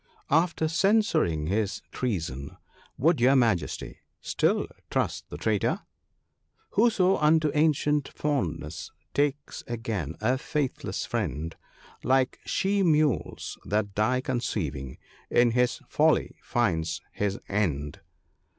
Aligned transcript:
After 0.31 0.67
censuring 0.67 1.45
his 1.45 1.83
treason, 1.91 2.57
would 2.97 3.21
your 3.21 3.35
Majesty 3.35 3.99
still 4.19 4.65
trust 4.89 5.29
the 5.29 5.37
traitor?—" 5.37 5.81
Whoso 6.71 7.17
unto 7.17 7.51
ancient 7.53 8.07
fondness 8.07 8.89
takes 9.13 9.63
again 9.67 10.15
a 10.19 10.39
faithless 10.39 11.05
friend, 11.05 11.55
Like 12.03 12.39
she 12.47 12.81
mules 12.81 13.59
that 13.63 13.93
die 13.93 14.21
conceiving, 14.21 14.97
in 15.29 15.51
his 15.51 15.81
folly 15.87 16.35
finds 16.41 17.01
his 17.11 17.37
end." 17.47 17.99